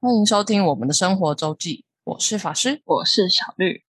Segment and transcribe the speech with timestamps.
[0.00, 2.80] 欢迎收听我们的生活周记，我是法师。
[2.84, 3.82] 我是小绿。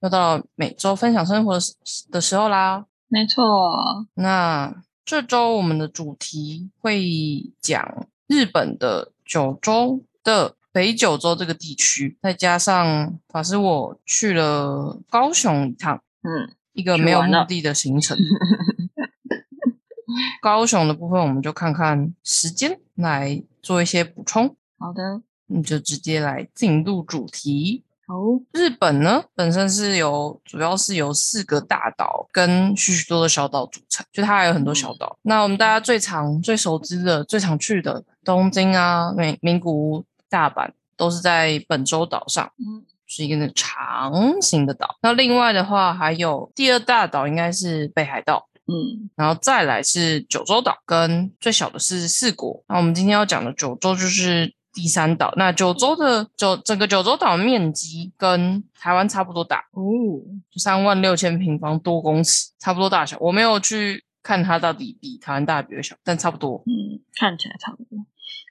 [0.00, 1.74] 又到了每周分享生活的时
[2.10, 2.86] 的时候啦。
[3.08, 4.74] 没错，那
[5.04, 18.16] 这周我们的主题会讲日本的九州的北九州这个地区，再加上法师我去了高雄一趟，嗯，一个没有目的的行程。
[20.40, 27.82] 高雄的部分，我们就看看时间来做一些补充，好的，你就直接来进入主题。
[28.06, 28.14] 好，
[28.52, 35.18] 日本呢，本身是由主要是由四个大岛跟许许多多的小岛组成，就它还有很多小岛。
[35.22, 44.96] 那我们大家最常、最熟知的、最常去的东京啊、名名古屋、大阪，都是在本州岛上，嗯，是一个那个长形的岛。
[45.02, 52.64] 那另外的话，还有第二大岛应该是北海道，嗯，然后再来是九州岛，跟最小的是四国。
[52.68, 55.32] 那我们今天要讲的九州就是第三岛。
[55.36, 59.82] 那九州的九整个九州岛面积跟台湾差不多大，哦，
[60.50, 63.16] 就三万六千平方多公尺，差不多大小。
[63.20, 66.62] 我没有去看它到底比台湾大比较小，但差不多。
[66.66, 68.04] 嗯，看起来差不多。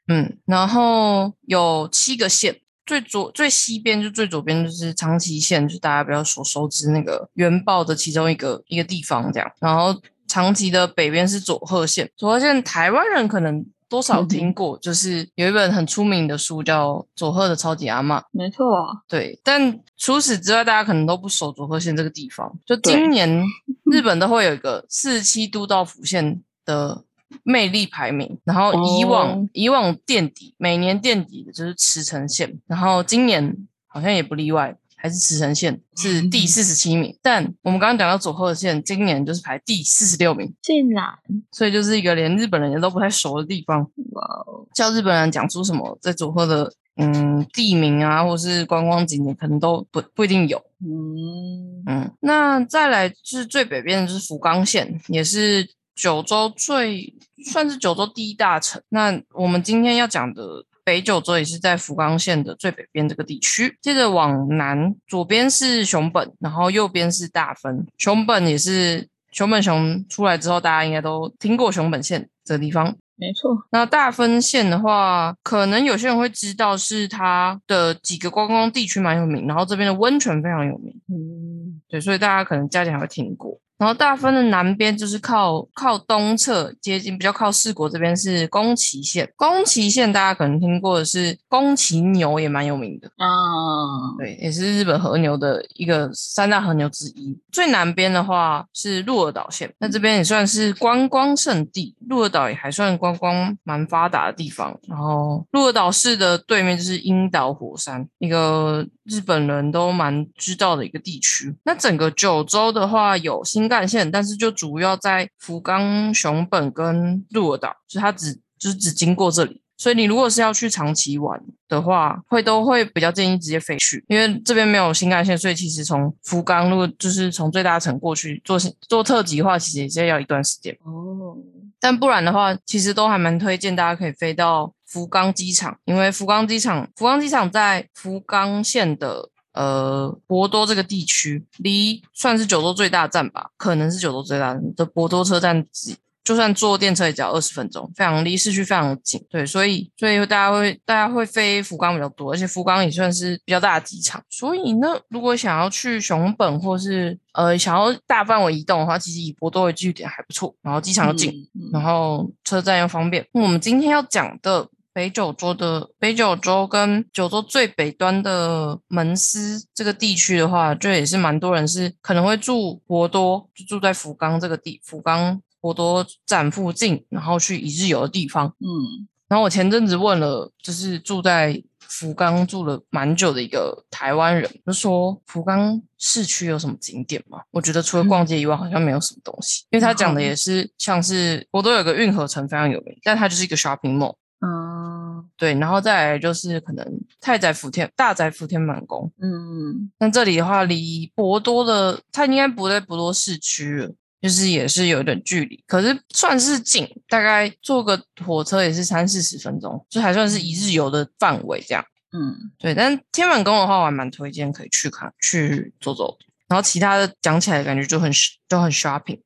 [0.08, 9.52] 嗯，然后有七个县，最左最西边就最左边就是长崎县，就是大家比较所熟知那个原爆的其中一个一个地方这样。
[9.59, 18.19] 然后长崎的北边是佐贺县，佐贺县台湾人可能多少听过，就是有一本很出名的书叫《佐贺的超级阿嬷》。
[18.31, 22.52] 没错，啊对，但除此之外，大家可能都不熟佐贺县这个地方。
[22.66, 23.44] 就今年
[23.92, 27.05] 日本都会有一个四十七都道府县的
[27.43, 33.55] 魅力排名，然后以往、哦以往垫底，每年垫底的就是池城县，然后今年
[33.87, 34.75] 好像也不例外。
[34.97, 41.05] 还是池城县是第四十七名，但我们刚刚讲到佐贺县，今年就是排第四十六名，竟然，
[41.51, 43.81] 所以就是一个连日本人也都不太熟的地方。
[44.13, 50.58] 哇哦，叫日本人讲出什么在佐贺的嗯地名啊，或是观光景点，可能都不不一定有。
[50.80, 57.14] 嗯，嗯，那再来就是最北边的就是福冈县，也是九州最
[57.45, 58.82] 算是九州第一大城。
[58.89, 63.78] 那我们今天要讲的北九州也是在福冈县的最北边这个地区。
[63.82, 67.88] 接着往南，左边是熊本，然后右边是大分。
[67.98, 72.95] 熊本也是熊本熊出来之后，大家应该都听过熊本县这个地方。
[73.17, 80.94] 没错，那大分县的话，可能有些人会知道是它的几个观光地区蛮有名，然后这边的温泉非常有名。
[81.08, 83.58] 嗯，对，所以大家可能家里还会听过。
[83.77, 97.37] 然后大分的南边就是靠靠东侧接近比较靠四国这边是宫崎县，宫崎县大家可能听过的是宫崎牛也蛮有名的，啊，对，也是日本和牛的一个三大和牛之一。
[97.52, 104.77] 最南边的话是鹿儿岛县，那这边也算是观光胜地，鹿儿岛也还算观光蛮发达的地方。
[104.87, 111.55] 然后鹿儿岛市的对面就是樱岛火山，一个日本人都蛮知道的一个地区。
[111.64, 119.61] 那整个九州的话有新干线，但是就主要在福冈、熊本跟鹿儿岛，就是它只就是只经过这里。
[119.77, 121.37] 所以你如果是要去长崎玩
[121.67, 128.57] 的话，会都会比较建议直接飞去，因为这边没有新干线，所以其实从福冈如果就是从最大城过去做
[128.88, 130.74] 做特急的话，其实也是要一段时间。
[130.86, 131.36] 哦，
[131.77, 145.95] 但不然的话，其实都还蛮推荐大家可以飞到福冈机场，因为福冈机场，福冈机场在福冈县的呃博多这个地区，离算是九州最大站吧，可能是九州最大站的博多车站只。
[146.25, 149.24] 就算坐电车也只要二十分钟，非常离市区非常的近。
[149.30, 154.19] 对，所以所以大家会大家会飞福冈比较多，而且福冈也算是比较大的机场。
[154.27, 163.24] 所以呢，如果想要去熊本或是呃想要大范围移动的话，其实以博多为据点还不错，然后机场又近，嗯，然后车站又方便。
[163.31, 178.47] 我们今天要讲的北九州的北九州跟九州最北端的门司这个地区的话，就也是蛮多人是可能会住博多，就住在福冈这个地福冈博多站附近，然后去一日游的地方。
[178.62, 187.41] 嗯，然后我前阵子问了，就是住在福冈住了蛮久的一个台湾人，就说福冈市区有什么景点吗？
[187.51, 189.65] 我觉得除了逛街以外，好像没有什么东西。
[189.71, 194.15] 因为他讲的也是像是博多有个运河城非常有名，但它就是一个 shopping mall。
[194.41, 196.85] 嗯，对，然后再来就是可能
[197.19, 203.91] 太宰府天大宰府天满宫，嗯，那这里的话离博多的，它应该不在博多市区了，
[204.21, 211.83] 就是也是有点距离，可是算是近，大概坐个火车也是三四十分钟，就还算是一日游的范围这样。
[212.11, 216.25] 嗯，对，但天满宫的话，我还蛮推荐可以去看去走走的。
[216.47, 218.11] 然后其他的讲起来感觉就很
[218.47, 219.19] 就很 shopping，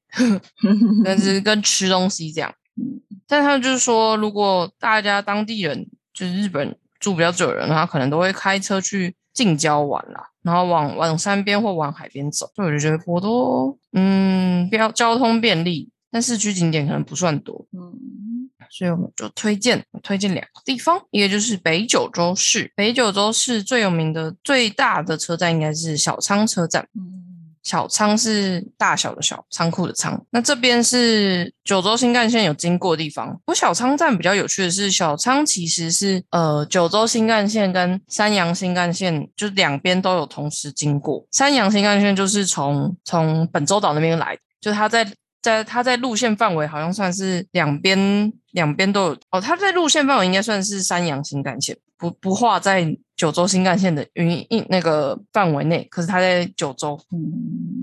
[1.03, 2.53] 但是跟吃东西这样。
[3.27, 12.49] 但他们就是说，如果大家当地人就是日本住比较久的人，他可能都会开车去近郊玩啦，然后往往山边或往海边走。
[12.55, 17.65] 所以我就觉得波多，嗯，交交通便利，但市区景点可能不算多。
[17.71, 26.87] 嗯，所以我们就推荐推荐两个地方，一个就是北九州市，北九州市最有名的最大的车站应该是小仓车站。
[26.95, 27.28] 嗯。
[27.69, 33.29] 小仓是大小的小仓库的仓，那这边是九州新干线有经过的地方。
[33.45, 41.23] 不过小仓站比较有趣的是，小仓其实是呃九州新干线跟山阳新干线就两边都有同时经过。
[41.31, 45.07] 山阳新干线就是从从本州岛那边来，就它在
[45.39, 51.77] 在它在路线范围好像算是两边两边都有哦，它在路线范围应该算是山阳新干线。
[51.99, 56.97] 不不画在九州新干线的运营那个范围内，可是它在九州，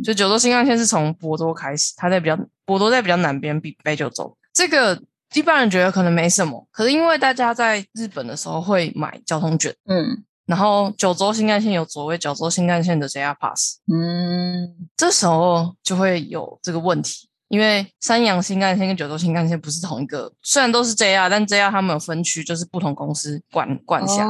[0.02, 4.34] 就九州新干线是从博多开始，它在比较博多在比较南边，比北九州。
[4.54, 4.98] 这个
[5.34, 17.28] 一般人觉得可能没什么，可是因为大家在日本的时候会买交通券，嗯，然后九州新干线有所谓九州新干线的 JR Pass，嗯，这时候就会有这个问题。
[17.48, 24.26] 因为山阳新干线跟九州新干线不是同一个，虽然都是 JR，但 JR 他们有分区，就是不同公司管管辖，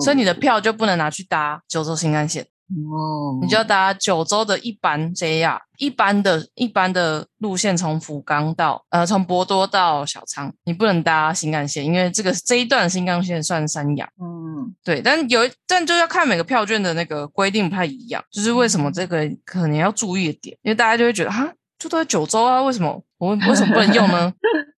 [0.00, 21.50] 所以你的票就不能拿去搭九州新干线哦，你就要搭九州的一般 JR，一般的一般的路线从福冈到呃从博多到小仓，你不能搭新干线，因为这个这一段新干线算山阳，嗯，对，但有但就要看每个票券的那个规定不太一样，就是为什么这个可能要注意的点，因为大家就会觉得哈。
[21.80, 24.32] 就都在九州啊，为什么我们为什么不能用呢？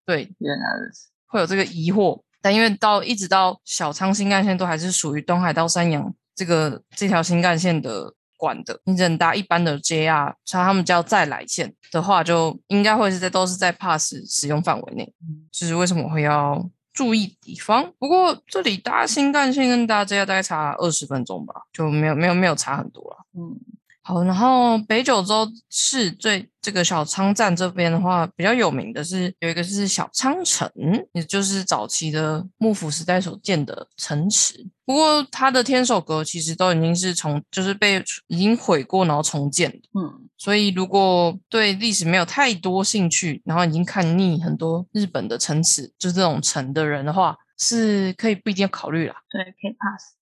[0.06, 0.66] 对， 原来
[1.26, 2.18] 会有这个疑惑。
[2.40, 15.12] 但因为到一直到小仓新干线都还是属于东海道山阳这个这条新干线的管的，你只能搭一般的 JR，像他们叫再来线的话，就应该会是在都是在 Pass 使用范围内。
[15.52, 17.92] 就是为什么会要注意地方？
[17.98, 23.18] 不过这里搭新干线跟搭 JR 大概差二十分钟吧，就没有没有没有差很多了。
[23.34, 23.56] 嗯。
[24.04, 30.68] 好，然后北九州市最这个小仓站这边的话，比较有名的是有一个是小仓城，
[31.12, 34.66] 也就是早期的幕府时代所建的城池。
[34.84, 49.14] 不过它的天守阁其实都已经是从就是被已经毁过，然后重建嗯，所以如果对历史没有太多兴趣，然后已经看腻很多日本的城池，就是这种城的人的话，是可以不一定要考虑啦。
[49.30, 50.16] 对，可以 pass。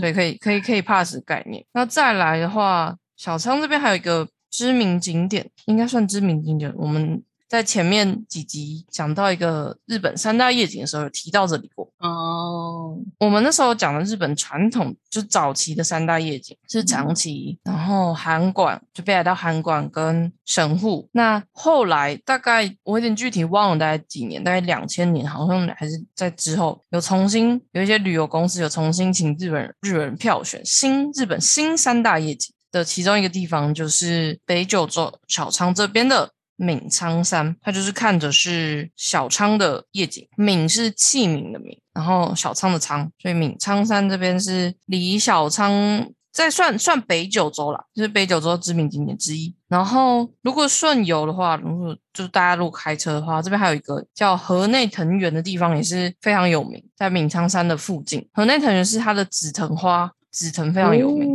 [0.00, 1.66] 对，可以可以可以 pass 概念。
[1.72, 2.96] 那再来的话。
[3.24, 6.70] 小仓这边还有一个知名景点，应该算知名景点。
[6.76, 11.90] 我们在前面几集讲到一个日本三大夜景的时候，有提到这里过。
[12.00, 21.08] 哦，我们那时候讲的日本传统，就早期的三大夜景是长崎，然后函馆，就北海道函馆跟神户。
[21.12, 32.53] 那后来大概我有点具体忘了，大概几年，大概两千年，好像还是在之后有重新有一些旅游公司有重新请日本人日本人票选新日本新三大夜景。
[32.74, 40.26] 的其中一个地方就是北九州小仓这边的闽仓山，它就是看着是小仓的夜景。
[40.36, 49.54] 闽是器皿的闽，然后小仓的仓，所以闽仓山这边是离小仓在算算北九州啦，就是北九州知名景点之一。
[49.68, 58.28] 然后如果顺游的话，如果就大家如果开车的话，这边还有一个叫河内藤原的地方也是非常有名，在闽仓山的附近。
[58.32, 60.10] 河内藤原是它的紫藤花。
[60.36, 61.28] 紫藤非常有名，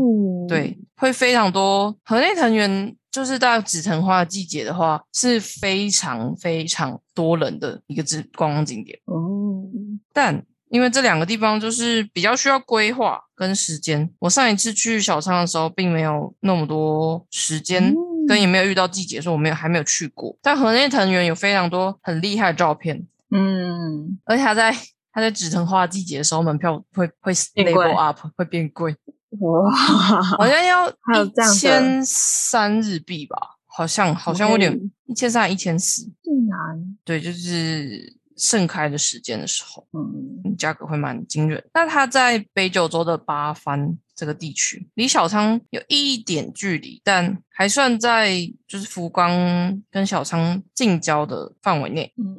[0.50, 1.96] 对，会非常多。
[2.04, 9.00] 河内藤原就是到紫藤花的季节的话，是非常非常多人的一个之观光景点。
[9.06, 9.64] 哦，
[10.12, 17.94] 但因为这两个地方就是比较需要规划跟时间，我上一次去小仓的时候，并没有那么多时间，
[18.28, 20.38] 跟也没有遇到季节，所以我没有还没有去过。
[20.42, 24.76] 但河内藤原有非常多很厉害的照片，嗯，而且它在。
[25.12, 28.96] 它在紫藤花季节的时候，门票会会 level up，会变贵。
[29.40, 30.90] 哇，好像要
[31.22, 33.38] 一千三日币吧？
[33.66, 36.04] 好像好像有点一千三一千四。
[36.24, 36.98] 最难。
[37.04, 41.64] 对，就是盛开的时间的时候，嗯，价格会蛮惊人。
[41.74, 52.12] 那它在北九州的八番这个地区，离小仓有一点距离，但还算在就是福冈跟小仓近郊的范围内。
[52.18, 52.36] 嗯。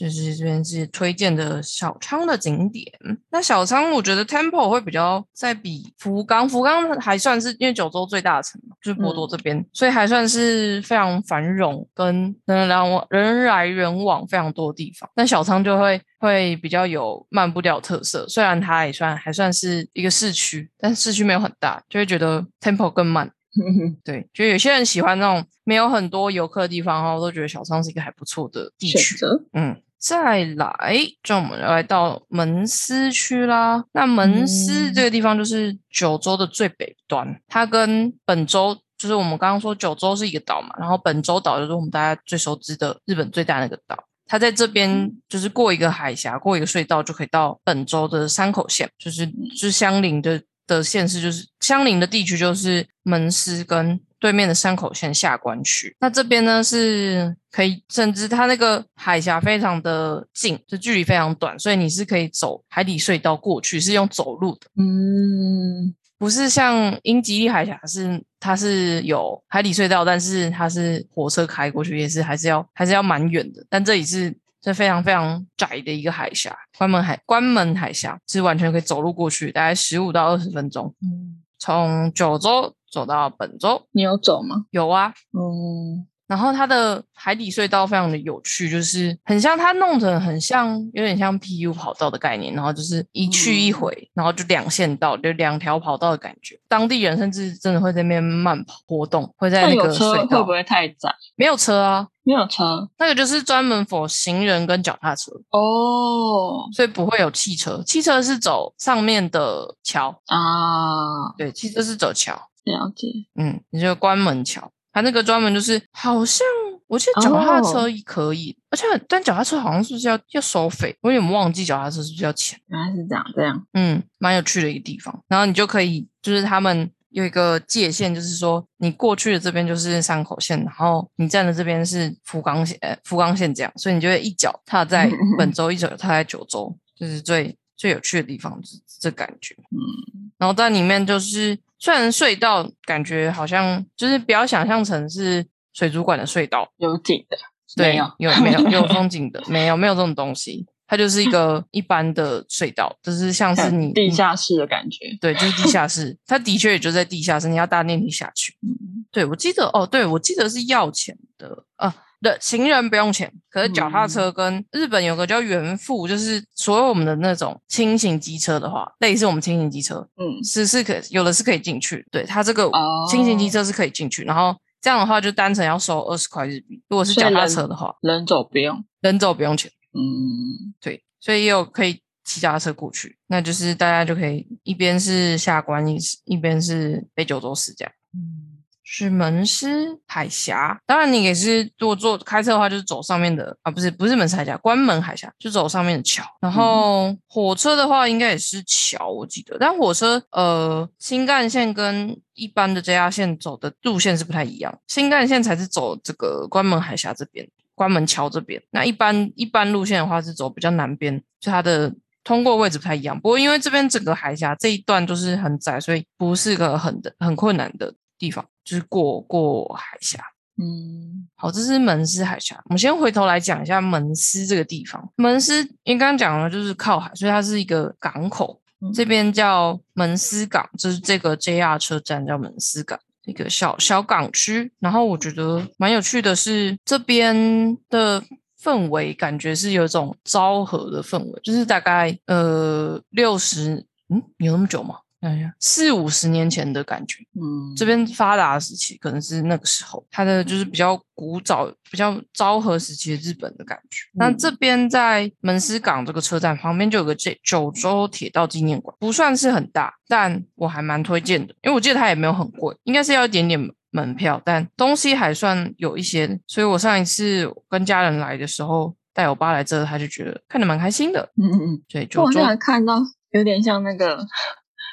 [0.00, 2.90] 就是这边是推荐的小仓的景点。
[3.28, 15.10] 那小仓，我觉得 Temple 会比较在比福冈，福冈还算是因为九州最大的城嘛，就是博多这边，所以还算是非常繁荣，跟人来往人来人往非常多的地方。
[15.14, 23.30] 那小仓就会会比较有慢步调特色，虽然它也算还算是一个市区，但市区没有很大，就会觉得 Temple 更慢。
[24.04, 29.16] 对，就有些人喜欢那种没有很多游客的地方哈，我都觉得小仓是一个还不错的地区。
[29.54, 33.84] 嗯，再来，就我们来到门司区啦。
[33.92, 44.02] 那门司嗯这个地方就是九州的最北端，它跟本州就是我们刚刚说九州是一个岛嘛，然后本州岛就是我们大家最熟知的日本最大那个岛。
[44.26, 55.96] 它在这边就是过一个海峡，过一个隧道就可以到本州的山口县，就是就是相邻的的县市，就是相邻的地区就是门司跟对面的山口县下关区。
[55.98, 64.66] 那这边呢是可以，甚至它那个海峡非常的近，就距离非常短，所以你是可以走海底隧道过去，是用走路的。
[64.76, 73.64] 嗯，不是像英吉利海峡是它是有海底隧道，但是它是火车开过去，也是还是要还是要蛮远的。
[73.70, 83.86] 但这里是这非常非常窄的一个海峡，关门海关门海峡是完全可以走路过去，大概十五到二十分钟，嗯从九州走到本州。
[83.92, 84.64] 你有走吗？
[84.70, 96.58] 有啊，嗯，然后它的海底隧道非常的有趣，就是很像它弄成很像，有点像 PU 跑道的概念，然后就是一去一回，然后就两线道，就两条跑道的感觉。
[96.68, 101.14] 当地人甚至真的会在那边慢跑活动，会在那个那有车隧道会不会太窄？
[101.36, 107.82] 没有车啊，没有车那个就是专门 for 行人跟脚踏车，哦所以不会有汽车。
[107.84, 112.32] 汽车是走上面的桥，啊，对，汽车是走桥，
[112.64, 113.08] 了解。
[113.34, 116.46] 嗯，你就关门桥，它那个专门就是好像
[116.86, 120.96] 我记得脚踏车也可以，而且但脚踏车好像是不是要要收费？
[121.02, 122.60] 我有点忘记脚踏车是不是要钱。
[122.68, 123.66] 原来是这样，这样。
[123.72, 125.22] 嗯，蛮有趣的一个地方。
[125.26, 139.54] 然后你就可以，就是他们有一个界限，就是说你过去的这边就是山口县，然后你站的这边是福冈县，呃，福冈县这样，所以你就会一脚踏在 本州，一脚踏在九州，就是最最有趣的地方，就是这感觉。
[139.70, 147.36] 嗯，然后在里面就是虽然隧道感觉好像就是不要想象成是水族馆的隧道，有景的，
[147.76, 155.06] 对，有有没有 有风景的，没有没有这种东西，它就是一个一般的隧道，就是像是你地下室的感觉。
[155.20, 158.56] 对，就是地下室，它的确也就在地下室，你要搭电梯下去。
[158.60, 161.94] 嗯，对我记得哦，对我记得是要钱的啊。
[162.20, 178.84] 对行人不用钱，可是脚踏车跟日本有个叫原付，就是所有我们的那种轻型机车的话，类似我们轻型机车嗯，是是可有的是可以进去，对它这个哦轻型机车是可以进去，然后这样的话就单程要收二十块日币，如果是脚踏车的话，人走不用。
[179.00, 179.70] 人走不用钱。
[179.92, 187.92] 嗯，对，所以也有可以骑脚踏车过去，那就是大家就可以一边是下关，一一边是北九州市这样。
[188.14, 196.24] 嗯，是门司海峡，当然你也是如果坐开车的话，就是走上面的啊，不是不是门司海峡，关门海峡就走上面的桥。
[196.40, 199.56] 然后火车的话，应该也是桥，我记得。
[199.58, 207.48] 但火车呃，新干线跟一般的 JR 线走的路线是不太一样，新干线才是走这个关门海峡这边，
[207.80, 208.62] 关门桥这边。
[208.72, 211.90] 那一般一般路线的话是走比较南边，就它的
[212.22, 213.18] 通过位置不太一样。
[213.18, 220.22] 不过因为这边整个海峡这一段就是很窄，所以不是个很的很困难的地方，就是过过海峡。
[220.62, 222.60] 嗯，好，这是门斯海峡。
[222.66, 225.10] 我们先回头来讲一下门斯这个地方。
[225.16, 228.60] 门斯因为刚刚讲了，就是靠海，所以它是一个港口。
[228.82, 234.72] 嗯这边叫门斯港，就是这个 JR 车站叫门斯港，一个小小港区。
[234.78, 238.22] 然后我觉得蛮有趣的是，这边的
[238.60, 244.96] 氛围感觉是有一种昭和的氛围，就是大概呃六十，嗯，有那么久吗？
[245.20, 247.18] 哎呀，四五十年前的感觉。
[247.34, 254.06] 嗯，这边发达时期可能是那个时候，它的就是比较古早、比较昭和时期的日本的感觉。
[254.14, 263.60] 那嗯这边在门司港这个车站旁边就有个这九州铁道纪念馆，不算是很大，但我还蛮推荐的，因为我记得它也没有很贵，应该是要一点点
[263.90, 266.40] 门票，但东西还算有一些。
[266.46, 272.94] 所以我上一次跟家人来的时候，带我爸来这，他就觉得看得蛮开心的，嗯嗯嗯，所以九州我好看到
[273.32, 274.16] 有点像那个《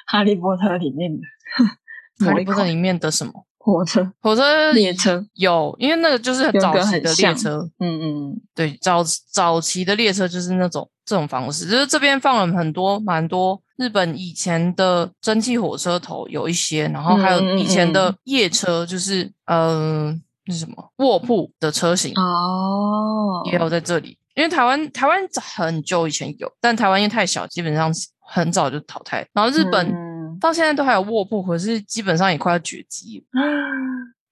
[0.08, 1.22] 哈利波特》里面的
[2.26, 3.46] 哈利波特里面的什么？
[3.60, 4.12] 火车。
[4.22, 5.24] 火车列车。
[5.34, 7.70] 有，因为那个就是很早期的列车。
[7.80, 22.14] 嗯嗯对，早早期的列车就是那种这种方式，就是这边放了很多蛮多日本以前的蒸汽火车头有一些，然后还有以前嗯的夜车，就是呃那是什么卧铺的车型。
[22.16, 24.18] 嗯，哦，也有在这里。
[24.34, 25.20] 因为台湾台湾
[25.58, 27.92] 很久以前有，但台湾因为太小，基本上
[28.28, 29.28] 很早就淘汰。
[29.34, 33.42] 然后日本嗯到现在都还有卧铺，可是基本上也快要绝迹了。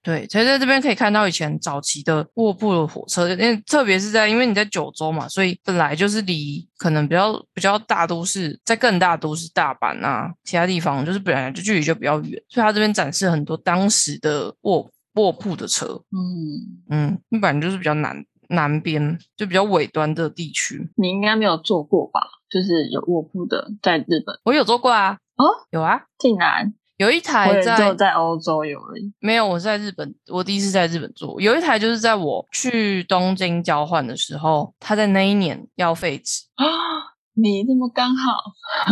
[0.02, 18.16] 对，所以在这边可以看到以前早期的卧铺的火车，因为特别是在因为你在九州嘛，所以本来就是离可能比较比较大都市，在更大都市大阪啊，其他地方就是本来就距离就比较远，所以它这边展示很多当时的卧卧铺的车，嗯，嗯，一般就是比较南
[18.48, 20.90] 南边，就比较尾端的地区。
[20.96, 22.20] 你应该没有坐过吧？
[22.48, 29.12] 就是有卧铺的，在日本我有做过啊，哦，有啊，竟然有一我也只有台在在欧洲有而已。
[29.18, 36.64] 没有，我是在日本，我第一次在日本坐，有一台就是在我去东京交换的时候，他在那一年要废止，啊，
[37.38, 38.32] 你那么刚好，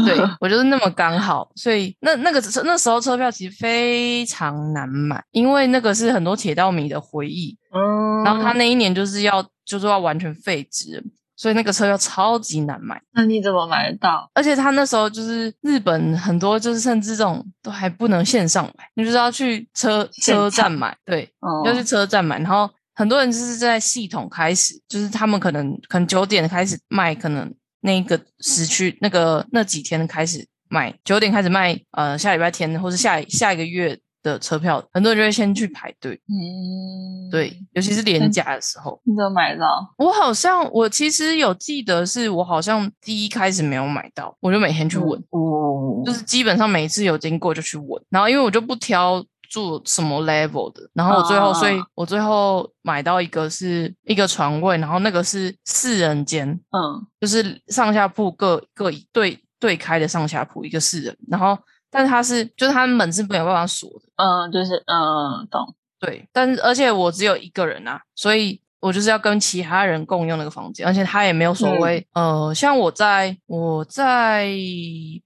[0.04, 11.02] 对 我就是那么刚好，所以那那个车那时候车票其实非常难买，因为那个是很多铁道迷的回忆，嗯，然后他那一年就是要就是要完全废止，
[11.36, 14.30] 所以那个车票超级难买，那你怎么买得到？
[14.34, 27.52] 而且他那时候就是日本很多就是甚至这种都还不能线上买，你就是要去车车站买，对，哦要去车站买，然后很多人就是在系统开始，就是他们可能可能九点开始卖，可能
[27.84, 38.98] 那个时区那个那几天开始卖，九点开始卖，呃，下礼拜天或是下下一个月的车票，很多人就会先去排队，嗯，对，尤其是廉价的时候。
[39.04, 39.64] 你怎么买到？
[39.98, 49.22] 我好像我其实有记得，是我好像第一开始没有买到，我就每天去问，哦，就是基本上每一次有经过就去问，然后因为我就不挑
[49.54, 57.06] 住什么 level 的，然后我最后，啊所以我最后买到一个是一个床位，然后那个是四人间，嗯。
[57.20, 61.56] 就是上下铺各各一对对开的上下铺，一个四人，然后
[61.88, 74.50] 但是它是就是它门是没有办法锁的，嗯，就是嗯，懂，对，但是而且我只有一个人啊，所以我就是要跟其他人共用那个房间，而且他也没有所谓，呃，像我在我在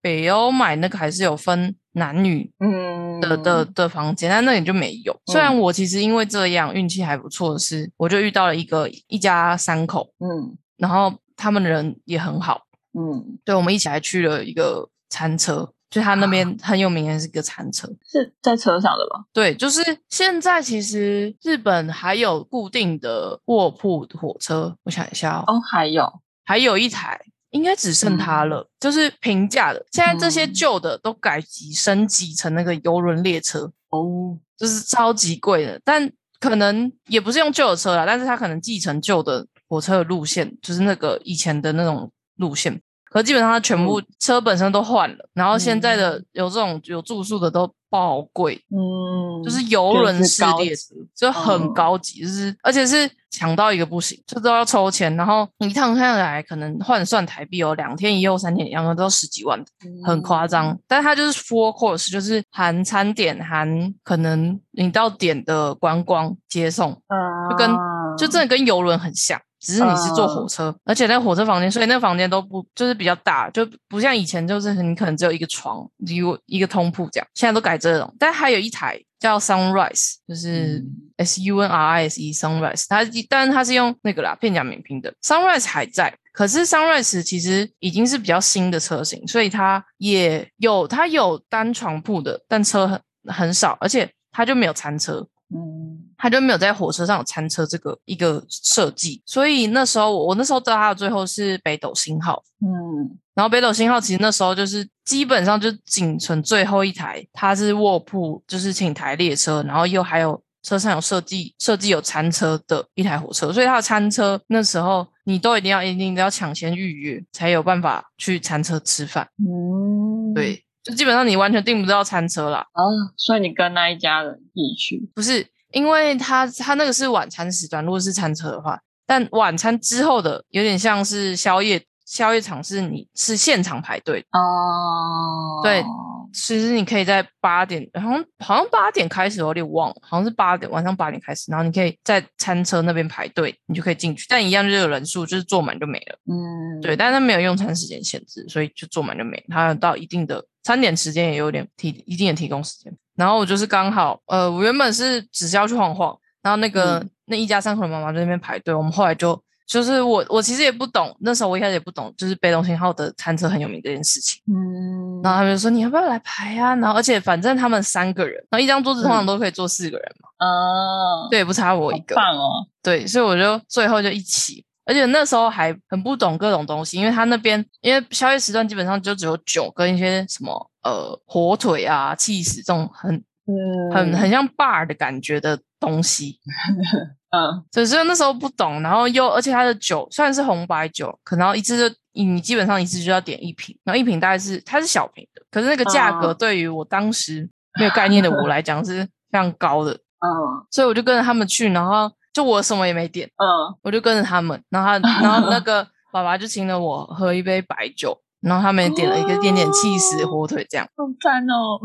[0.03, 5.15] 北欧买那个还是有分男女嗯的的的房间，但那里就没有。
[5.27, 12.63] 虽然我其实因为这样运气还不错的是，我就遇到了一个一家三口，嗯然后他们人也很好，
[12.99, 17.89] 嗯，对我们一起还去了一个餐车，就他那边很有名的是一个餐车。
[18.07, 19.25] 是在车上的吧？
[19.33, 29.85] 对，就是现在其实日本还有固定的卧铺火车，我想一下哦，哦，还有，还有一台，应该只剩它了，就是平价的。
[29.91, 42.81] 现在这些嗯旧的都改级升级成那个游轮列车，哦，就是超级贵的，但可能也不是用旧的车啦，但是它可能继承旧的火车的路线，就是那个以前的那种路线。
[43.11, 51.73] 可基本上它全部车本身都换了，然后现在的有这种有住宿的都爆贵，嗯，就是游轮式列车，就很嗯。
[51.73, 59.67] 高级，就是而且是抢到一个不行，就都要抽签，然后一趟下来可能换算台币哦，两天一夜三天一夜都要十几万的，
[60.05, 60.49] 很夸嗯。
[60.49, 60.79] 张。
[60.87, 67.71] 但它就是 four course，就是含餐点，含可能你到点的观光接送，嗯，就跟
[68.19, 69.41] 就真的跟游轮很像。
[69.61, 78.15] 只是你是坐火嗯车，而且那火车房间，所以那个房间都不就是比较大，就不像以前就是你可能只有一个床，一个一个通铺这样，现在都改这种。
[78.21, 95.88] 但还有一台叫 Sunrise，就是嗯 S U N R I S E Sunrise，它但是它是用那个啦片假名拼的，Sunrise 还在，可是 Sunrise 其实已经是比较新的车型，所以它也有它有单床铺的，但车很很少，而且它就没有餐车，嗯
[96.19, 103.17] 它就没有在火车上有餐车这个一个设计，所以那时候我我那时候知道他的最后是北斗星号，嗯。
[103.35, 119.29] 然后北斗星号其实那时候就是基本上就仅存最后一台，它是卧铺，就是请台列车，然后又还有车上有设计设计有餐车的一台火车，所以它的餐车那时候你都一定要一定都要抢先预约，才有办法去餐车吃饭。
[119.39, 122.83] 嗯，对，就基本上你完全订不到餐车啦，啊，
[123.17, 131.83] 所以你跟那一家人一起去，不是因为它它那个是晚餐时段，如果是餐车的话，但晚餐之后的有点像是宵夜。
[132.07, 135.85] 宵夜场是你是现场排队，哦，对
[136.33, 146.19] 其实你可以在八点，好像好像八点开始，我有点忘了，好像是八点，晚上八点开始，然后你可以在餐车那边排队，你就可以进去，但一样就是有人数，就是坐满就没了。
[146.33, 149.45] 嗯，对，但是它没有用餐时间限制，所以就坐满就没了。
[149.51, 152.93] 它到一定的餐点时间也有点提一定也提供时间。
[153.17, 159.43] 然后我就是刚好，呃，我原本是只是要去晃晃，然后那个、嗯那一家三口的妈妈在那边排队，我们后来就。
[159.67, 164.41] 就是我，我其实也不懂，那时候我一开始也不懂，就是被动信号的餐车很有名这件事情。
[164.47, 166.75] 嗯，然后他们就说你要不要来排啊？
[166.77, 174.65] 然后而且反正他们三个人，然后一张桌子通常都可以坐四个人嘛，啊，对，不差我一个，棒哦，对，所以我就最后就一起。
[174.89, 183.15] 而且那时候还很不懂各种东西，因为他那边因为宵夜时段基本上就只有酒跟一些什么呃火腿啊、气死这种很
[183.47, 186.41] 嗯，很很像 bar 的感觉的东西。
[187.31, 197.47] 嗯只是那时候不懂，然后又而且它的酒虽然是红白酒，可能一次就你基本上一次就要点一瓶，然后一瓶大概是它是小瓶的，可是那个价格哦对于我当时
[197.79, 199.93] 没有概念的我来讲是非常高的，
[200.25, 211.81] 嗯所以我就跟着他们去，然后就我什么也没点，嗯，我就跟着他们，然后他然后那个 爸爸就请了我喝一杯白酒，然后他们也点了一个点点气死火腿这样，好赞哦，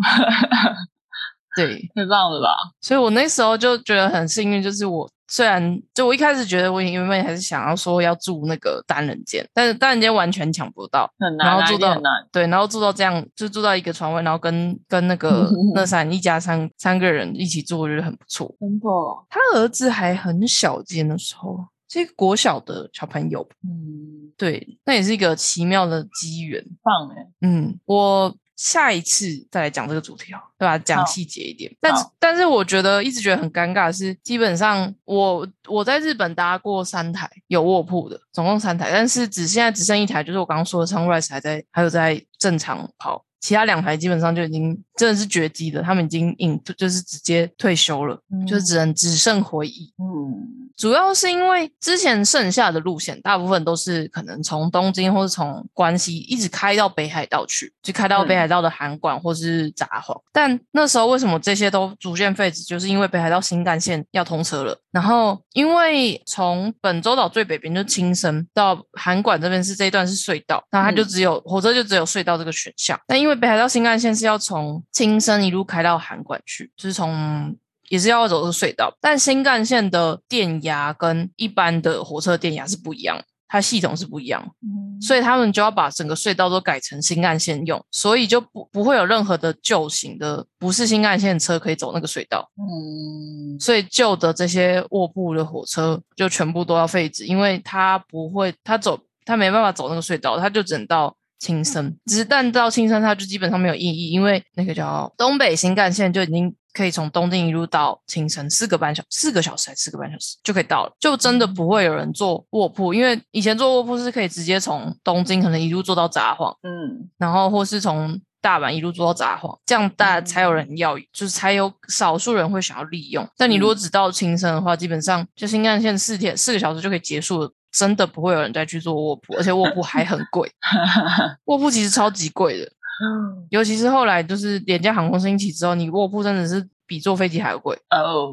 [1.55, 2.55] 对， 太棒了吧？
[2.81, 11.99] 所以我那时候就觉得很幸运，就是我虽然就我一开始觉得我原本还是想要说要住那个单人间，但是单人间完全抢不到，很难啊，然后住到。
[12.31, 18.53] 对，然后住到这样就住到一个床位，然后跟跟那个 乐山一家三三个人一起住，我觉得很不错。
[18.59, 18.85] 真的，
[19.27, 26.63] 他儿子还很小间的时候，这个国小的小朋友，嗯，对，那也是一个奇妙的机缘。
[26.83, 30.77] 棒哎，嗯，我下一次再来讲这个主题哦，对吧？
[30.77, 31.69] 讲细节一点。
[31.81, 43.25] 但是，但是我觉得一直觉得很尴尬的是，基本上我我在日本搭过三台有卧铺的，总共三台，但是只现在只剩一台，就是我刚刚说的 Sunrise 还在，还有在正常跑。
[43.41, 49.93] 其他两台基本上就已经真的是绝迹的，他们已经隐就是直接退休了，就是只能只剩回忆。
[49.99, 60.19] 嗯主要是因为之前剩下的路线，大部分都是可能从东京或是从关西一直开到北海道去，就开到北海道的函馆或是札幌。
[60.31, 62.63] 但那时候为什么这些都逐渐废止？
[62.63, 72.99] 就是因为北海道新干线要通车了，然后因为从本州岛最北边就是青森到函馆这边是这一段是隧道，那它就嗯只有、火车就只有隧道这个选项。
[73.05, 77.57] 但因为北海道新干线是要从青森一路开到函馆去，就是从
[77.89, 101.15] 也是要走这个隧道，但新干线的电压跟一般的火车电压是不一样的，它系统是不一样，嗯，所以他们就要把整个隧道都改成新干线用，所以就不不会有任何的旧型的不是新干线的车可以走那个隧道，嗯所以旧的这些卧铺的火车就全部都要废止，因为它不会，它走它没办法走那个隧道，它就只能到。
[101.43, 117.09] 青森，只是但到青森它就基本上没有意义，因为那个叫东北新干线就已经可以从东京一路到青森四个半小四个小时还是四个半小时就可以到了，就真的不会有人坐卧铺，因为以前坐卧铺是可以直接从东京可能一路坐到札幌，嗯。
[117.17, 123.27] 然后或是从大阪一路坐到札幌，这样大嗯才有人要，就是才有少数人会想要利用。
[123.37, 127.51] 但你如果只到青森的话，基本上就新干线四天四个小时就可以结束了。
[127.73, 130.49] 真的不会有人再去做卧铺，而且卧铺还很贵，
[131.45, 132.65] 卧铺其实超级贵的，
[133.03, 137.75] 嗯尤其是后来就是廉价航空兴起之后，你卧铺真的是比坐飞机还要贵。
[137.89, 138.31] 哦，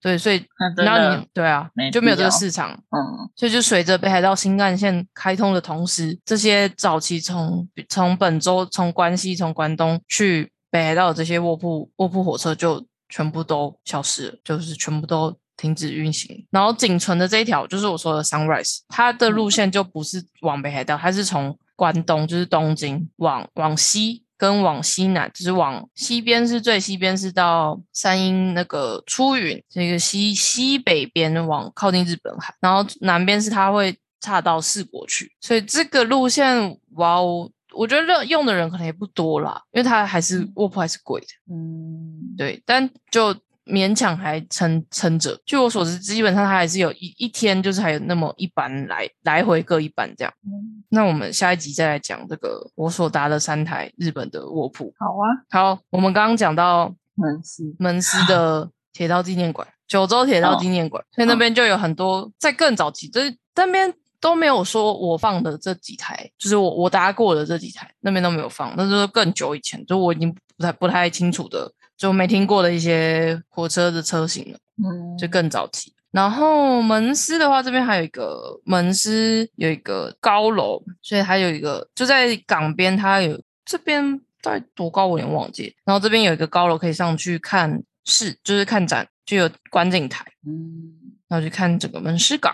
[0.00, 2.70] 对，所以 那真然后你对啊，就没有这个市场。
[2.90, 3.00] 嗯
[3.34, 16.46] 所以就随着北海道新干线开通的同时，这些早期从从本州、从关西、从关东去北海道的这些卧铺卧铺火车就全部都消失了，就是全部都停止运行。
[16.50, 24.24] 然后仅存的这一条就是我说的 Sunrise，它的路线就不是往北海道，它是从关东，就是东京往往西。
[24.38, 43.32] 跟往西南，就是往西边是最西边是到山阴那个出云，这个西西北边往靠近日本海，然后南边是它会差到四国去，所以这个路线哇哦，我觉得用的人可能也不多啦，因为它还是卧铺还是贵的，嗯，对，但就
[43.64, 45.40] 勉强还撑撑着。
[45.46, 50.32] 据我所知，基本上它还是有一一天就是还有那么一班来来回各一班这样。
[50.44, 54.92] 嗯那我们下一集再来讲这个我所搭的三台日本的卧铺。
[54.98, 74.58] 好啊，好，我们刚刚讲到门斯，门斯的铁道纪念馆，九州铁道纪念馆，所以那边就有很多在更早期，就是那边都没有说我放的这几台，就是我我搭过的这几台，那边都没有放，那就是更久以前，就我已经不太不太清楚的，就没听过的一些火车的车型了。
[74.82, 75.94] 嗯，就更早期。
[76.10, 85.72] 然后门司的话，这边还有一个门司有一个高楼，所以还有一个就在港边，它有这边在多高我有点忘记。
[85.84, 92.52] 然后这边有一个高楼可以上去看市，就是看展，就有观景台，嗯然后去看整个门司港。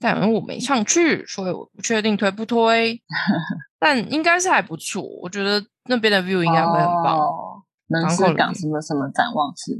[0.00, 3.00] 但我没上去，所以我不确定推不推，
[3.78, 5.02] 但应该是还不错。
[5.22, 7.16] 我觉得那边的 view 应该会很棒。
[7.16, 7.57] 哦
[7.88, 9.72] 门港口里市港什么什么展望室？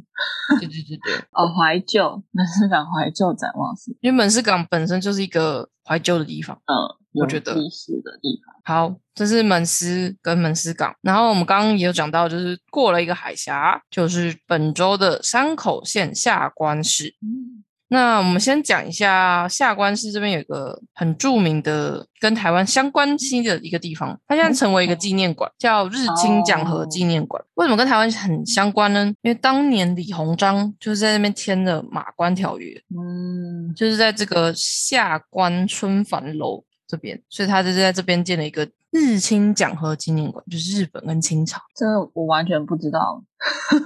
[0.59, 6.57] 对对对对，哦，怀旧门市港怀旧展望室，因为门市港本身就是一个怀旧的地方。
[6.67, 6.75] 嗯，
[7.13, 10.95] 有我觉得历史的地方，好，这是门司跟门司港。
[11.03, 17.15] 然后我们刚刚也有讲到，就是过了一个海峡，就是本州的山口县下关市。
[17.23, 27.43] 嗯那我们先讲一下下关市这边有一个很著名的跟台湾相关系的一个地方，它现在成为一个纪念馆，叫日清讲和纪念馆。
[27.55, 29.07] 为什么跟台湾很相关呢？
[29.23, 41.59] 因为当年李鸿章就是在那边签的《马关条约》，嗯，就是在这个下关春帆楼这边，所以他就是在这边建了一个日清讲和纪念馆，就是日本跟清朝。
[41.75, 43.25] 这个我完全不知道，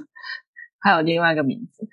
[0.80, 1.88] 还有另外一个名字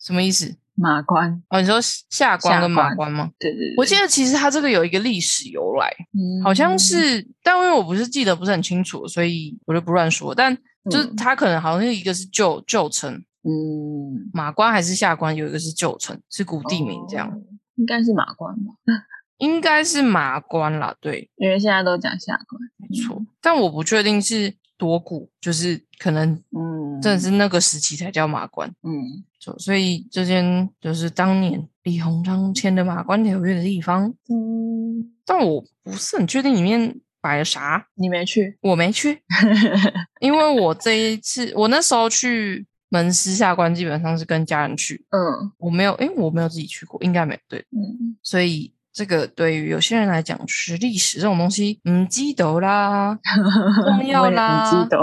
[0.00, 0.56] 什么意思？
[0.74, 1.42] 马关。
[1.48, 1.78] 哦，你说
[2.10, 3.30] 下关跟马下关关吗？
[3.38, 10.34] 对对对，我记得其实它这个有一个历史由来，嗯好像是，但因为我不是记得不是很清楚，所以我就不乱说。
[10.34, 10.56] 但
[10.90, 13.12] 就是嗯它可能好像是一个是旧旧城，
[13.44, 17.42] 嗯马关还是下关，有一个是旧城，是古地名这样，哦
[17.76, 18.72] 应该是马关吧，
[19.38, 22.60] 应该是马关啦，对，因为现在都讲下关。
[22.76, 23.20] 没错。
[23.40, 38.56] 但我不确定是多古，就是可能嗯，真的是那个时期才叫马关，嗯就所以这间就是当年李鸿章签的马关条约的地方，嗯，但我不是很确定里面摆了啥，你没去？
[38.60, 39.20] 我没去。
[40.20, 47.40] 因为我这一次，我那时候去门司下关，基本上是跟家人去，嗯我没有，诶，我没有自己去过，应该没有。
[47.48, 53.18] 对，嗯，所以这个对于有些人来讲，就是历史这种东西，嗯，记得啦，
[53.84, 54.98] 重 要啦很记得，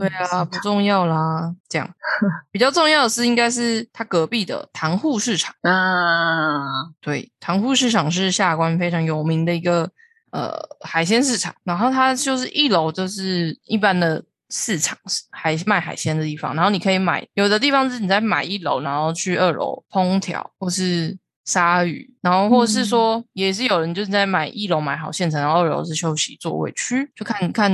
[0.00, 1.88] 对啊，不重要啦，这样
[2.50, 5.54] 比较重要的是，应该是它隔壁的塘户市场。
[5.62, 9.88] 啊，对，塘户市场是下关非常有名的一个
[10.32, 14.98] 呃海鲜市场，然后它就是一楼就是一般的市场，
[15.30, 21.16] 海卖海鲜的地方，然后你可以买，有的地方是你在买一楼，然后去二楼烹调或是
[21.48, 27.72] 杀鱼，然后或者是说也是有人就是在买一楼买好现成，然后二楼是休息座位区，就看看，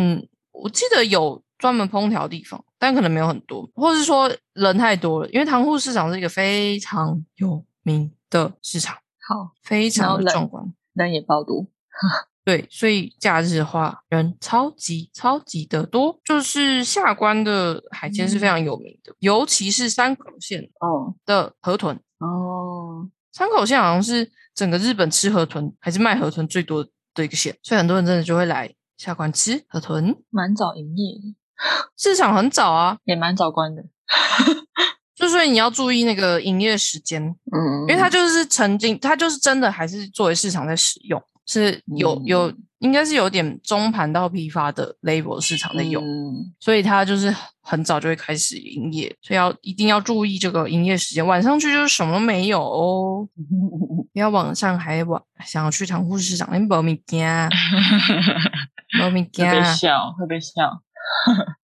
[0.52, 1.42] 我记得有。
[1.56, 10.62] 专门烹调的地方，但可能没有很多，或是说人太多了，因为塘户市场是一个非常有名的市场，好，非常的壮观。
[10.92, 11.66] 人也爆多，
[12.44, 16.20] 对，所以假日的话，人超级超级的多。
[16.22, 21.98] 就是下关的海鲜是非常有名的，尤其是山口县哦的河豚。
[22.18, 22.73] 哦，
[23.36, 30.14] 山口县好像是整个日本吃河豚还是卖河豚最多的一个县，所以很多人真的就会来下关吃河豚。
[30.30, 31.34] 蛮早营业的，
[31.98, 33.82] 市场很早啊，也蛮早关的，
[35.16, 46.04] 就所以你要注意那个营业时间，嗯，因为它就是曾经，它就是真的还是作为市场在使用，是有有嗯应该是有点中盘到批发的 label 市场在用。
[46.04, 51.26] 嗯所以它就是很早就会开始营业，所以要一定要注意这个营业时间。
[51.26, 53.26] 晚上去就是什么都没有哦，
[54.12, 57.48] 不要晚上还晚想要去长护市场， 你没物件，
[58.98, 60.82] 没物会被件，笑，会被笑，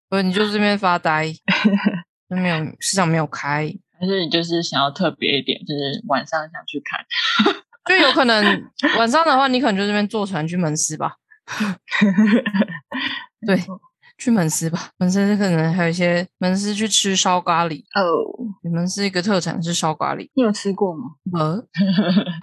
[0.08, 1.30] 不是你就这边发呆，
[2.30, 7.04] 就没有市场没有开，还是你就是想要特别一点，就是晚上想去看，
[7.88, 8.44] 就有可能
[8.98, 11.14] 晚上的话，你可能就这边坐船去门市吧，
[13.46, 13.60] 对
[14.18, 18.04] 去门市吧，门市可能还有一些门市去吃烧咖喱，哦，
[18.62, 20.28] 你们是一个特产是烧咖喱。
[20.34, 21.04] 你有吃过吗？
[21.32, 21.64] 呃，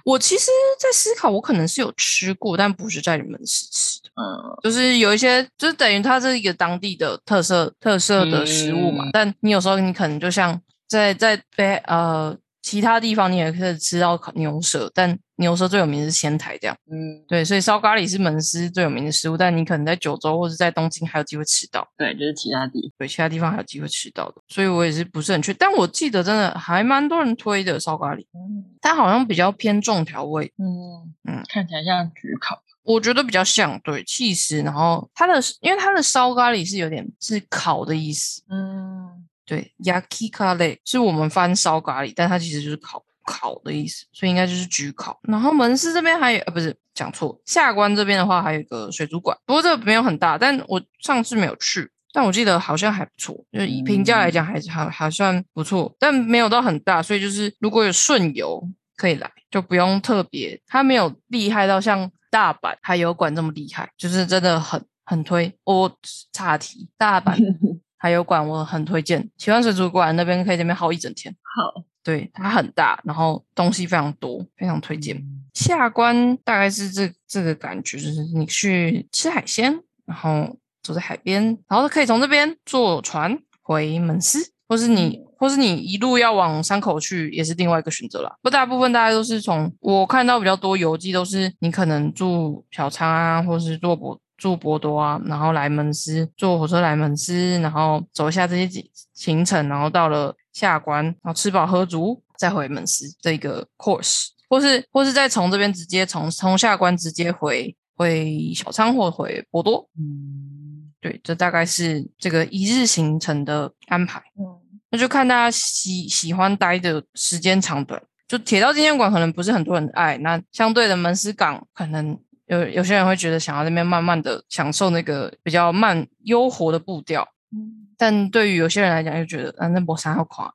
[0.04, 9.04] 我其实，在思考，我可能是有吃过，但不是在你们市吃的，嗯就是有一些，就是等于它是一个当地的特色特色的食物嘛。
[9.04, 16.76] 嗯但你有时候你可能就像在在北呃其他地方，你也可以吃到烤牛舌，但牛舌最有名是仙台这样。
[16.90, 21.86] 嗯，对，所以烧咖喱是门司最有名的食物，但你可能在九州或者在东京还有机会吃到。
[21.96, 28.64] 对，就是其他地，对，其他地方还有机会吃到的，所以我也是不是很确，但我记得真的还蛮多人推的烧咖喱，嗯。
[28.80, 39.17] 但好像比较偏重调味，嗯嗯看起来像焗烤，我觉得比较像对气势，然后它的因为它的烧咖喱是有点是烤的意思，嗯
[39.48, 45.18] 对，yaki 咖喱是我们翻烧咖喱，但它其实就是烤烤的意思，所以应该就是焗烤。
[45.22, 51.90] 然后门市这边还有呃不是讲错，下关这边的话还有一个水族馆，不过这个没有很大，但我上次没有去。
[52.10, 58.62] 但我记得好像还不错，就是以评价来讲还是还还算不错，但没有到很大，所以就是如果有顺游
[58.96, 65.54] 可以来，就不用特别，它没有厉害到像大阪海游馆这么厉害，就是真的很很推。
[65.64, 65.94] 我
[66.32, 67.36] 岔题，大阪
[67.98, 71.34] 海游馆我很推荐，奇幻水族馆那边可以在那边耗一整天。
[71.42, 75.16] 好，对，它很大，然后东西非常多，非常推荐。
[75.16, 88.32] 嗯下关大概是这这个感觉，就是你去吃海鲜，然后走在海边，然后可以从这边坐船回门司，或是你，或是你一路要往山口去，也是另外一个选择啦。
[88.40, 109.90] 不，大部分大家都是从我看到比较多游记都是你可能住小仓啊，或是坐博住博多啊，然后来门司，坐火车来门司，然后走一下这些行行程，然后到了下关，然后吃饱喝足再回门司这一个 course，或是或是再从这边直接从从下关直接回回小仓或回博多。
[109.98, 114.20] 嗯对，这大概是这个一日行程的安排。
[114.38, 118.02] 嗯那就看大家喜喜欢待的时间长短。
[118.26, 122.18] 就铁道纪念馆可能不是很多人爱，那相对的门司港可能
[122.48, 130.52] 有有些人会觉得想要那边慢慢的享受那个比较慢悠活的步调，嗯，但对于有些人来讲就觉得啊那波山要垮，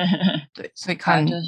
[0.52, 1.46] 对，所以 看看就是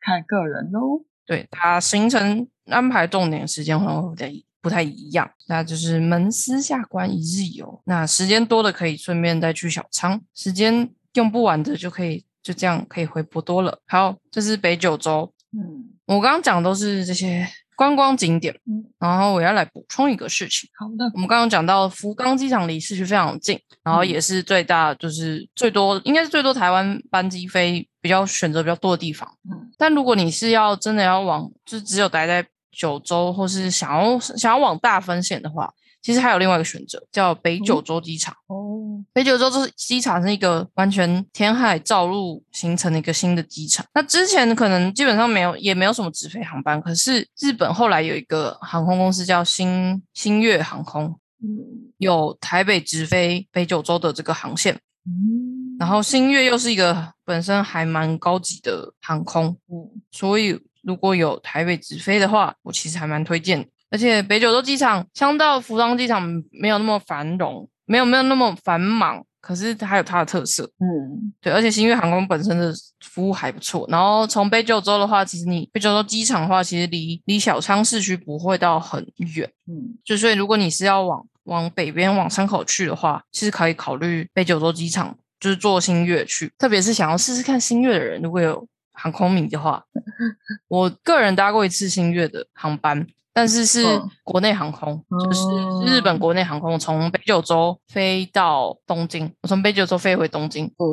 [0.00, 1.04] 看个人喽。
[1.26, 5.28] 对他行程安排重点时间可能会不太不太一样。
[5.48, 13.80] 那就是门司下关一日游，那时间多的可以顺便再去小仓，时间用不完的就可以就这样可以回博多了。
[13.86, 17.44] 好，这是北九州，嗯我刚刚讲的都是这些
[17.76, 20.68] 观光景点，嗯，然后我要来补充一个事情。
[20.78, 21.04] 好的。
[21.14, 29.30] 我们刚刚讲到福冈机场离市区非常近，然后嗯也是最大，就是最多应该是最多台湾班机飞比较选择比较多的地方。
[29.48, 35.70] 嗯但如果你是要真的要往，就只有待在九州，或是想要想要往大分线的话，
[36.06, 38.32] 其实还有另外一个选择，叫北九州机场。
[38.46, 43.84] 哦，北九州这机场是一个完全填海造陆形成的一个新的机场。
[43.92, 46.80] 那之前可能基本上没有，也没有什么直飞航班。
[46.80, 51.06] 可是日本后来有一个航空公司叫新新月航空，
[51.42, 54.76] 嗯有台北直飞北九州的这个航线。
[55.06, 63.68] 嗯，然后新月又是一个本身还蛮高级的航空，嗯所以如果有台北直飞的话，我其实还蛮推荐的。
[63.90, 70.64] 而且北九州机场相较福冈机场没有那么繁荣，没有没有那么繁忙，可是它有它的特色。
[70.80, 73.86] 嗯对，而且新月航空本身的服务还不错。
[73.88, 79.48] 然后从北九州的话，其实你北九州机场的话，其实离离小仓市区不会到很远。
[79.68, 86.52] 嗯就所以如果你是要往往北边往山口去的话，其实可以考虑北九州机场，就是坐新月去。
[86.58, 89.84] 特别是想要试试看新月的人，如果有航空迷的话，
[90.66, 93.06] 我个人搭过一次新月的航班。
[93.36, 95.42] 但是是嗯国内航空，就是
[95.84, 100.86] 日哦本国内航空，从北九州飞到东京，我从北九州飞回东京，哦，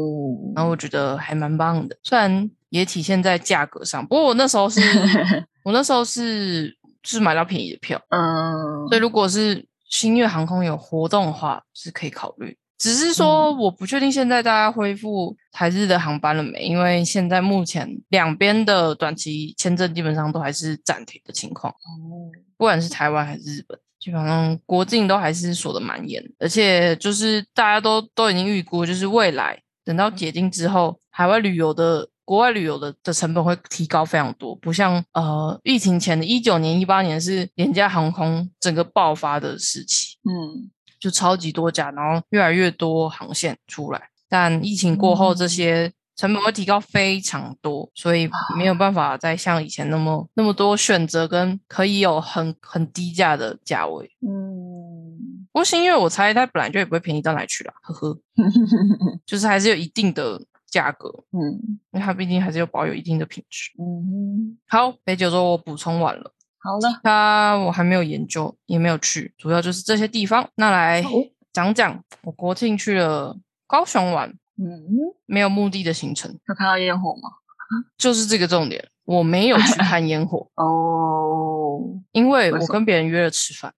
[0.53, 4.82] 然后我觉得还蛮棒的，虽然也体现在价格上，不过我那时候是，
[5.63, 8.86] 我那时候是是买到便宜的票，嗯。
[8.89, 12.58] 所以如果是新月航空有活动的话，是可以考虑。
[12.77, 23.79] 只是说我不确定现在大家恢复台日的航班了没，因为现在目前两边的短期签证基本上都还是暂停的情况，哦不管是台湾还是日本。
[23.99, 40.69] 基本上国境都还是锁的蛮严，而且就是大家都都已经预估，就是未来等到解禁之后，海外旅游的国外旅游的的成本会提高非常多，不像呃疫情前的一九年、一八年是廉价航空整个爆发的时期，嗯
[41.03, 44.01] 就超级多家，然后越来越多航线出来。
[44.29, 45.49] 但疫情过后，这嗯。
[45.49, 54.09] 些成本会提高非常多，所以没有办法再像以前那么那么多选择跟可以有很很低价的价位。
[54.21, 55.47] 嗯。
[55.51, 58.19] 不过新月我猜它本来就也不会便宜到哪去啦，呵呵，
[59.25, 60.39] 就是还是有一定的
[60.69, 61.59] 价格，嗯。
[61.91, 63.71] 因为它毕竟还是有保有一定的品质。
[63.79, 66.31] 嗯，好，北九州我补充完了，
[66.63, 70.49] 好了，他我还没有研究，也没有去，主要就是这些地方。
[70.56, 71.10] 那来好
[71.52, 74.88] 讲讲我国庆去了高雄玩，嗯，
[75.26, 77.30] 没有目的的行程，有看到烟火吗？
[77.97, 78.88] 就是这个重点。
[79.06, 81.78] 我没有去看烟火， 哦，
[82.13, 83.73] 因为我跟别人约了吃饭，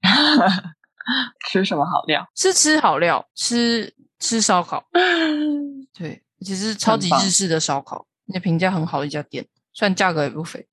[1.50, 2.24] 吃什么好料？
[2.38, 4.84] 是吃好料，吃吃烧烤，
[5.98, 10.68] 对，而且是超级日式的烧烤，那评价很好的一家店，虽然价格也不菲。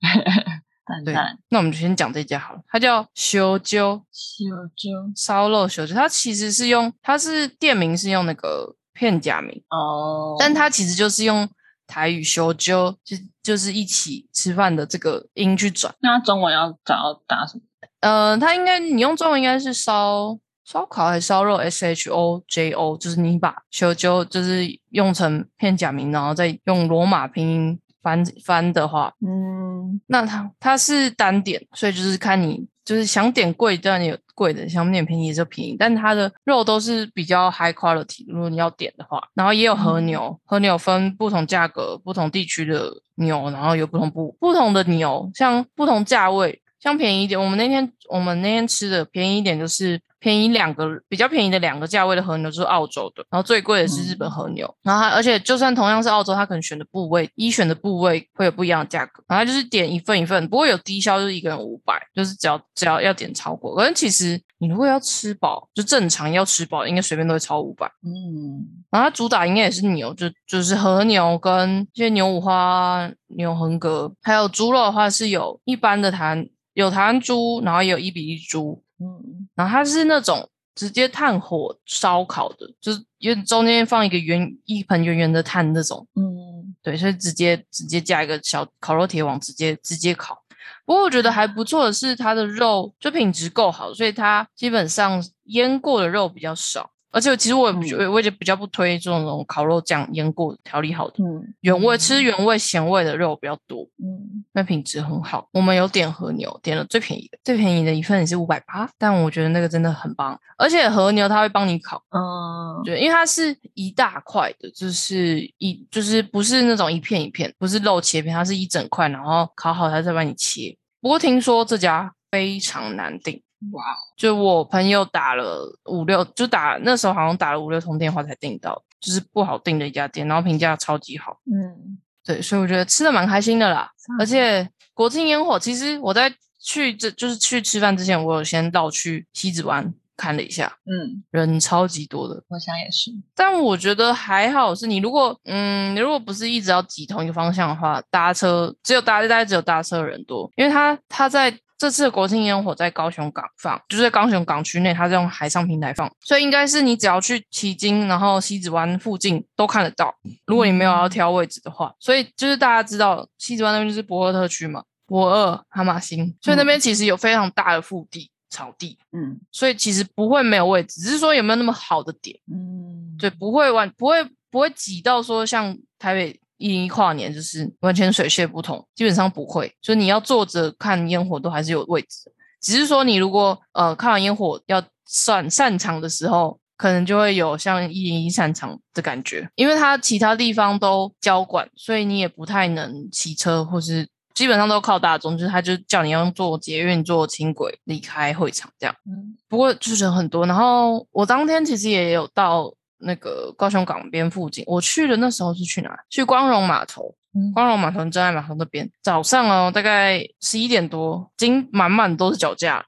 [1.05, 1.15] 对
[1.49, 4.45] 那我们就先讲这家好了，它叫修鸠修
[4.77, 11.49] 鸠烧肉修鸠，它其实是用它是店名是用那个片假名，哦，但它其实就是用
[11.87, 15.95] 台语修鸠，就就是一起吃饭的这个音去转。
[16.01, 17.63] 那中文要找要打什么？
[18.01, 30.01] 呃，它应该你用中文应该是烧烧烤还是烧肉？S H O J O，就是你把修鸠就是用成片假名，然后再用罗马拼音翻翻的话，嗯。
[30.07, 50.01] 那它它是单点，所以就是看你就是想点贵当然有贵的，想点便宜也就便宜，但它的肉都是比较 high quality，如果你要点的话，然后也有和牛，和牛分不同价格、不同地区的牛，然后有不同不不同的牛，像不同价位，像便宜一点，我们那天我们那天吃的便宜一点就是。
[50.23, 67.91] 便宜两个比较便宜的两个价位的和牛就是澳洲的，然后最贵的是日本和牛，然后它而且就算同样是澳洲，它可能选的部位一选的部位会有不一样的价格，然后它就是点一份一份，不过有低消就是一个人五百，就是只要只要要点超过，可是其实你如果要吃饱，就正常要吃饱，应该随便都会超五百。
[68.05, 68.63] 嗯。
[68.93, 90.43] 然后它主打应该也是牛，就就是和牛跟这些牛五花、牛横膈，还有猪肉的话是有一般的台湾有台湾猪，然后也有一比一猪，嗯然后它是那种直接炭火烧烤的，就是因为中间放一个圆一盆圆圆的炭那种，嗯对，所以直接直接加一个小烤肉铁网，直接直接烤。
[90.85, 96.91] 不过我觉得还不错的是，它的肉就品质够好，所以它基本上腌过的肉比较少。
[97.13, 105.47] 而且其实我也我也比较不推这种烤肉酱腌过调理好的，嗯原味吃原味咸味的肉比较多，嗯那品质很好。
[105.53, 110.39] 我们有点和牛，点了最便宜的，最便宜的一份也是五百八，但我觉得那个真的很棒。
[110.57, 120.77] 而且和牛它会帮你烤，嗯对，因为它是一大块的，就是一就是不是那种一片一片，不是肉切片，它是一整块，然后烤好它再帮你切。
[121.01, 123.43] 不过听说这家非常难订，
[123.73, 131.39] 哇就我朋友打了五六，就打那时候好像打了五六通电话才订到，就是不好订的一家店，然后评价超级好。
[131.47, 133.91] 嗯对，所以我觉得吃的蛮开心的啦。
[134.19, 142.45] 而嗯且国庆烟火，其实我在去这就是去吃饭之前，我有先到去西子湾看了一下，嗯，人超级多的。
[142.47, 151.53] 我想也是，但我觉得还好，是你如果嗯，你如果不是一直要挤同一个方向的话，搭车只有搭大概只有搭车的人多，因为他他在
[151.83, 160.15] 这次的国庆烟火在高雄港放，就是在高雄港区内，它是用海上平台放，所以应该是你只要去旗津，然后西子湾附近都看得到。
[160.47, 172.39] 如果你没有要挑位置的话，所以就是大家知道西子湾那边就是博尔特区嘛，博尔哈马星，所以那边其实有非常大的腹地草地，嗯所以其实不会没有位置，只是说有没有那么好的点。
[172.49, 179.75] 嗯，对，不会完不会不会挤到说像台北一零一跨年就是完全水泄不通，基本上不会。
[179.83, 194.09] 所以你要坐着看烟火都还是有位置，只是说你如果呃看完烟火要散散场的时候，可能就会有像一零一散场的感觉，因为它其他地方都交管，所以你也不太能骑车或是。
[194.35, 198.97] 基本上都靠大众，就是他就叫你要坐捷运、坐轻轨离开会场这样。
[199.07, 202.73] 嗯不过就是人很多，然后我当天其实也有到
[203.03, 205.91] 那个高雄港边附近，我去的那时候是去哪？
[206.11, 208.91] 去光荣码头，嗯光荣码头、真爱码头那边。
[209.03, 212.85] 早上哦，大概十一点多，已经满满都是脚架了，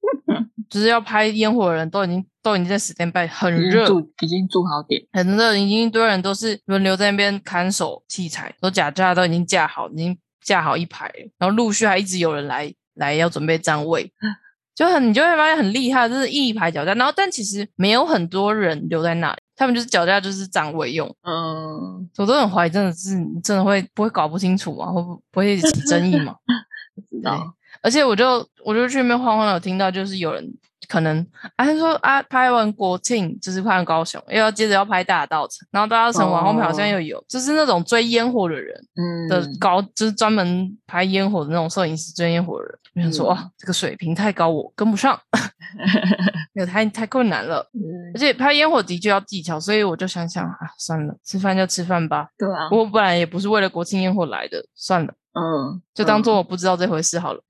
[0.68, 3.84] 就是要拍烟火的人都已经都已经在 stand by，很热，
[4.20, 14.12] 已经住好点，很热，已经一堆人都是轮流在那边看守器材，都假架都已经架好，已经架好一排，然后陆续还一直有人来来要准备站位，
[14.76, 24.92] 就很你就会发现很厉害，就是一排脚架，然后但其实没有很多人留在那里，他们就是脚架就是占位用，嗯，我都很怀疑，真的是真的会不会搞不清楚吗？
[24.92, 26.34] 会不不会起争议嘛？
[26.94, 27.42] 不知道，
[27.80, 30.46] 而且我就我就去那边晃晃，有听到就是有人
[30.88, 42.78] 可能啊，他说啊，拍完国庆就是拍完高雄，又要接着要拍大稻城，然后大稻城往后面好像又有，就是那种追烟火的人嗯的高，就是专门拍烟火的那种摄影师追烟火的人。
[42.96, 45.18] 我想说，嗯哇，这个水平太高，我跟不上，
[46.54, 47.60] 那个太太困难了。
[47.74, 47.80] 嗯
[48.14, 52.28] 而且拍烟火的确要技巧，所以我就想想啊，算了，吃饭就吃饭吧。
[52.38, 55.12] 对啊，我本来也不是为了国庆烟火来的，算了。
[55.38, 57.40] 嗯，就当做我不知道这回事好了。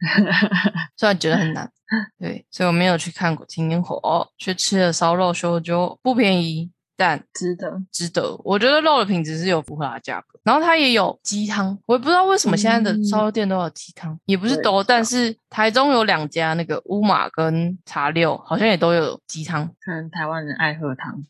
[0.96, 1.70] 虽然觉得很难，
[2.18, 8.36] 对，所以我没有去看国庆烟火，哦，去吃了烧肉修就不便宜，但值得，值得。
[8.42, 21.22] 我觉得肉的品质是有符合它的价格，然后它也有鸡汤，我也不知道为什么现在的烧肉店都有鸡汤，也不是都，但是台中有两家那个乌马跟茶六好像也都有鸡汤，可能台湾人爱喝汤，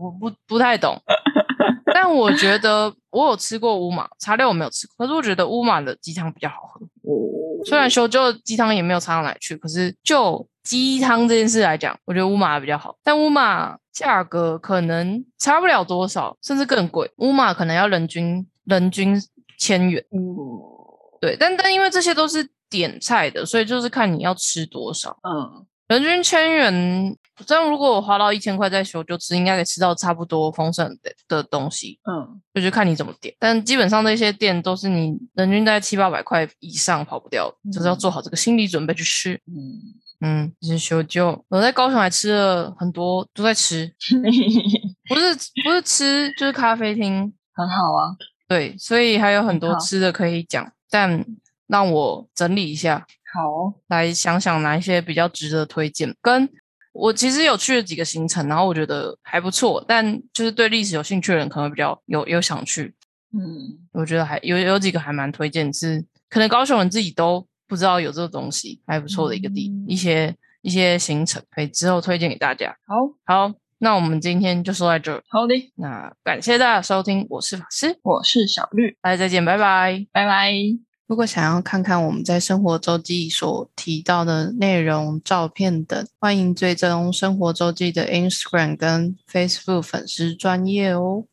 [0.00, 1.00] 我不不不太懂。
[1.94, 6.84] 但我觉得我有吃过乌马茶料，我没有吃过，可是我觉得乌马的鸡汤比较好喝。
[7.02, 12.96] 哦，虽然修就鸡汤也没有差到哪去，可是就鸡汤这件事来讲，我觉得乌马比较好。
[13.04, 17.08] 但乌马价格可能差不了多少，甚至更贵。
[17.18, 19.14] 乌马可能要人均人均
[19.56, 21.36] 千元，哦，对。
[21.38, 25.16] 但但因为这些都是点菜的，所以就是看你要吃多少。
[25.22, 25.64] 嗯，
[25.94, 27.16] 人均千元，
[27.46, 32.00] 这样如果我花到一千块在修就吃，应该可以吃到差不多丰盛的的东西。
[32.10, 39.40] 嗯，就是看你怎么点，但基本上那些店都是你人均在七八百块以上跑不掉的，就是要做好这个心理准备去吃。
[39.46, 39.78] 嗯，
[40.20, 43.92] 嗯，就是修就我在高雄还吃了很多，都在吃，
[45.08, 45.34] 不是
[45.64, 47.32] 不是吃，就是咖啡厅。
[47.56, 48.10] 很好啊，
[48.48, 51.24] 对，所以还有很多吃的可以讲，但
[51.68, 56.14] 让我整理一下，好哦，来想想哪一些比较值得推荐。
[56.22, 56.48] 跟
[56.92, 62.94] 我其实有去了几个行程，然后我觉得还不错，但就是对历史有兴趣的人可能比较有有想去。
[63.32, 70.32] 嗯，我觉得还有有几个还蛮推荐，是可能高雄人自己都不知道有这个东西，还不错的一个地、嗯一些
[70.62, 72.76] 一些行程，可以之后推荐给大家。
[72.86, 75.20] 好，好，那我们今天就说到这。
[75.28, 80.06] 好的，那感谢大家收听，我是法师，我是小绿，大家再见，拜拜。
[80.12, 80.93] 拜拜。
[81.06, 91.24] 如果想要看看我们在生活周记所提到的内容、照片等，欢迎追踪生活周记的 Instagram 跟 Facebook 粉丝专业哦。